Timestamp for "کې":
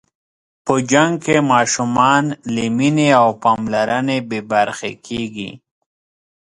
1.25-1.37